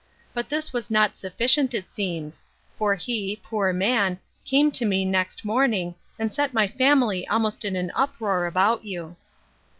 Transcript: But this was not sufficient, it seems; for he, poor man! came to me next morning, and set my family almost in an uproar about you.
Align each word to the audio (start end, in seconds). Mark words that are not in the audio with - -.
But 0.33 0.49
this 0.49 0.73
was 0.73 0.89
not 0.89 1.15
sufficient, 1.15 1.75
it 1.75 1.87
seems; 1.87 2.43
for 2.75 2.95
he, 2.95 3.39
poor 3.43 3.71
man! 3.71 4.17
came 4.45 4.71
to 4.71 4.83
me 4.83 5.05
next 5.05 5.45
morning, 5.45 5.93
and 6.17 6.33
set 6.33 6.55
my 6.55 6.67
family 6.67 7.27
almost 7.27 7.63
in 7.63 7.75
an 7.75 7.91
uproar 7.93 8.47
about 8.47 8.83
you. 8.83 9.15